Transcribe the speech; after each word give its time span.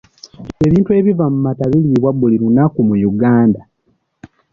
Ebintu 0.65 0.89
ebiva 0.99 1.25
mu 1.33 1.39
mata 1.45 1.63
biriibwa 1.71 2.09
buli 2.19 2.35
lunaku 2.41 2.77
mu 2.87 2.95
Uganda. 3.11 3.61